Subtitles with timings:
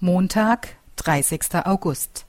[0.00, 1.40] Montag, 30.
[1.64, 2.24] August.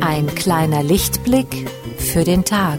[0.00, 2.78] Ein kleiner Lichtblick für den Tag.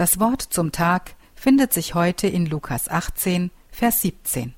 [0.00, 4.54] Das Wort zum Tag findet sich heute in Lukas 18, Vers 17.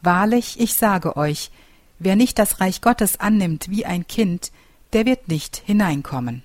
[0.00, 1.52] Wahrlich, ich sage euch,
[2.00, 4.50] wer nicht das Reich Gottes annimmt wie ein Kind,
[4.92, 6.42] der wird nicht hineinkommen.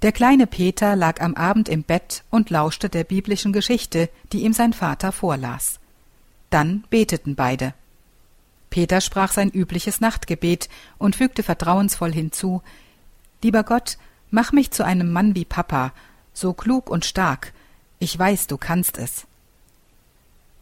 [0.00, 4.54] Der kleine Peter lag am Abend im Bett und lauschte der biblischen Geschichte, die ihm
[4.54, 5.78] sein Vater vorlas.
[6.48, 7.74] Dann beteten beide.
[8.70, 12.62] Peter sprach sein übliches Nachtgebet und fügte vertrauensvoll hinzu
[13.42, 13.98] Lieber Gott,
[14.30, 15.92] Mach mich zu einem Mann wie Papa,
[16.34, 17.52] so klug und stark.
[17.98, 19.26] Ich weiß, du kannst es.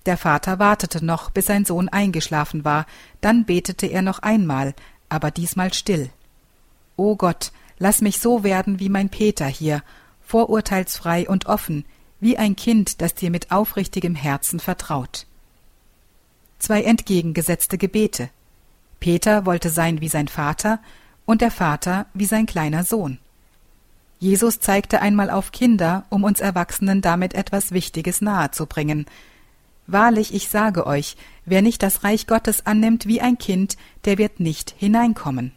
[0.07, 2.87] Der Vater wartete noch, bis sein Sohn eingeschlafen war,
[3.21, 4.75] dann betete er noch einmal,
[5.09, 6.11] aber diesmal still.
[6.97, 9.83] O Gott, lass mich so werden wie mein Peter hier,
[10.23, 11.85] vorurteilsfrei und offen,
[12.21, 15.27] wie ein Kind, das dir mit aufrichtigem Herzen vertraut.
[16.59, 18.31] Zwei entgegengesetzte Gebete.
[19.01, 20.79] Peter wollte sein wie sein Vater
[21.27, 23.19] und der Vater wie sein kleiner Sohn.
[24.19, 29.07] Jesus zeigte einmal auf Kinder, um uns Erwachsenen damit etwas Wichtiges nahezubringen.
[29.87, 34.41] Wahrlich, ich sage euch, wer nicht das Reich Gottes annimmt wie ein Kind, der wird
[34.41, 35.53] nicht hineinkommen.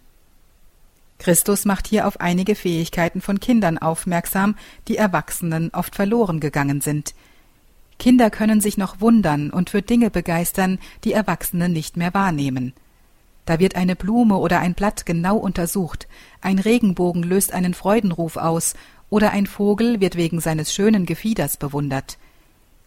[1.17, 4.55] Christus macht hier auf einige Fähigkeiten von Kindern aufmerksam,
[4.87, 7.13] die Erwachsenen oft verloren gegangen sind.
[7.97, 12.73] Kinder können sich noch wundern und für Dinge begeistern, die Erwachsene nicht mehr wahrnehmen.
[13.49, 16.07] Da wird eine Blume oder ein Blatt genau untersucht,
[16.39, 18.75] ein Regenbogen löst einen Freudenruf aus,
[19.09, 22.19] oder ein Vogel wird wegen seines schönen Gefieders bewundert.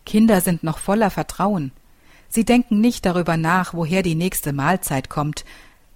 [0.06, 1.72] Kinder sind noch voller Vertrauen.
[2.28, 5.44] Sie denken nicht darüber nach, woher die nächste Mahlzeit kommt,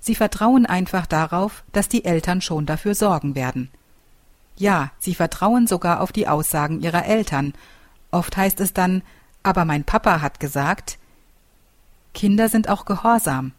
[0.01, 3.71] sie vertrauen einfach darauf, dass die Eltern schon dafür sorgen werden.
[4.57, 7.53] Ja, sie vertrauen sogar auf die Aussagen ihrer Eltern.
[8.11, 9.03] Oft heißt es dann,
[9.45, 10.99] aber mein Papa hat gesagt.
[12.15, 13.53] Kinder sind auch gehorsam,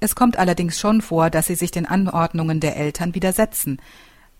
[0.00, 3.80] es kommt allerdings schon vor, dass sie sich den Anordnungen der Eltern widersetzen,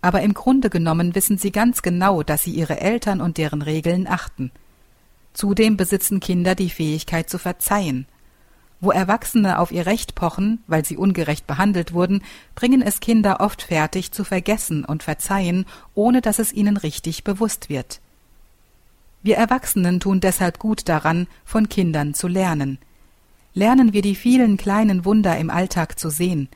[0.01, 4.07] aber im Grunde genommen wissen sie ganz genau, dass sie ihre Eltern und deren Regeln
[4.07, 4.51] achten.
[5.33, 8.07] Zudem besitzen Kinder die Fähigkeit zu verzeihen.
[8.81, 12.23] Wo Erwachsene auf ihr Recht pochen, weil sie ungerecht behandelt wurden,
[12.55, 15.65] bringen es Kinder oft fertig zu vergessen und verzeihen,
[15.95, 17.99] ohne dass es ihnen richtig bewusst wird.
[19.21, 22.79] Wir Erwachsenen tun deshalb gut daran, von Kindern zu lernen.
[23.53, 26.49] Lernen wir die vielen kleinen Wunder im Alltag zu sehen.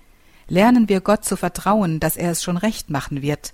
[0.48, 3.54] Lernen wir Gott zu vertrauen, dass er es schon recht machen wird.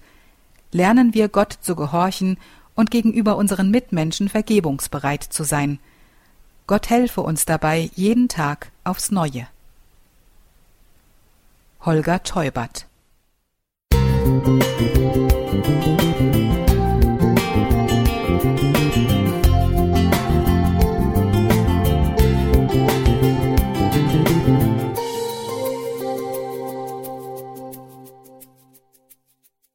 [0.71, 2.37] Lernen wir Gott zu gehorchen
[2.75, 5.79] und gegenüber unseren Mitmenschen vergebungsbereit zu sein.
[6.67, 9.47] Gott helfe uns dabei jeden Tag aufs Neue.
[11.81, 12.88] Holger Teubert